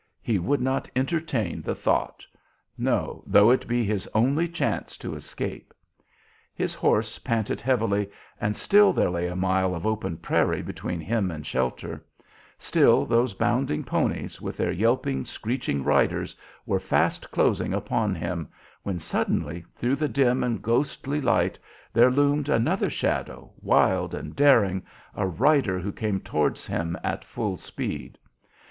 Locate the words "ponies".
13.83-14.41